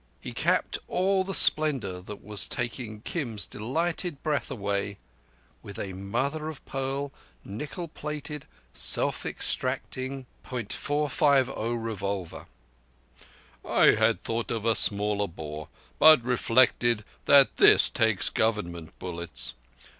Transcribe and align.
He 0.19 0.33
capped 0.33 0.79
all 0.87 1.23
the 1.23 1.35
splendour, 1.35 2.01
that 2.01 2.23
was 2.23 2.47
taking 2.47 3.01
Kim's 3.01 3.45
delighted 3.45 4.23
breath 4.23 4.49
away, 4.49 4.97
with 5.61 5.77
a 5.77 5.93
mother 5.93 6.49
of 6.49 6.65
pearl, 6.65 7.11
nickel 7.45 7.87
plated, 7.87 8.47
self 8.73 9.27
extracting 9.27 10.25
.450 10.45 11.83
revolver. 11.85 12.47
"I 13.63 13.93
had 13.93 14.19
thought 14.21 14.49
of 14.49 14.65
a 14.65 14.73
smaller 14.73 15.27
bore, 15.27 15.69
but 15.99 16.23
reflected 16.23 17.05
that 17.25 17.57
this 17.57 17.87
takes 17.87 18.29
Government 18.31 18.97
bullets. 18.97 19.53